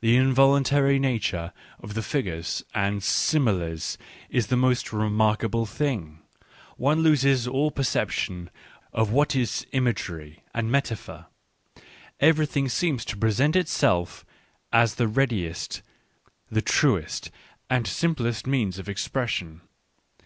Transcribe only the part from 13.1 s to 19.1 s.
present itself as the readiest, the truest, and simplest means of